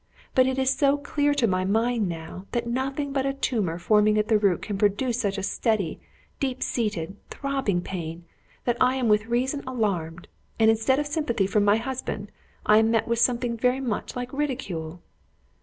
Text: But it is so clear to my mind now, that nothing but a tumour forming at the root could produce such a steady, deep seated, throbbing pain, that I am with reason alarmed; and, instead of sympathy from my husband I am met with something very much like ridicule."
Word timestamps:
But 0.33 0.47
it 0.47 0.57
is 0.57 0.73
so 0.75 0.97
clear 0.97 1.35
to 1.35 1.45
my 1.45 1.63
mind 1.63 2.09
now, 2.09 2.47
that 2.53 2.65
nothing 2.65 3.13
but 3.13 3.23
a 3.27 3.33
tumour 3.33 3.77
forming 3.77 4.17
at 4.17 4.29
the 4.29 4.39
root 4.39 4.63
could 4.63 4.79
produce 4.79 5.19
such 5.19 5.37
a 5.37 5.43
steady, 5.43 5.99
deep 6.39 6.63
seated, 6.63 7.17
throbbing 7.29 7.81
pain, 7.81 8.25
that 8.65 8.77
I 8.81 8.95
am 8.95 9.09
with 9.09 9.27
reason 9.27 9.61
alarmed; 9.67 10.27
and, 10.59 10.71
instead 10.71 10.97
of 10.97 11.05
sympathy 11.05 11.45
from 11.45 11.63
my 11.63 11.77
husband 11.77 12.31
I 12.65 12.79
am 12.79 12.89
met 12.89 13.07
with 13.07 13.19
something 13.19 13.55
very 13.55 13.79
much 13.79 14.15
like 14.15 14.33
ridicule." 14.33 15.03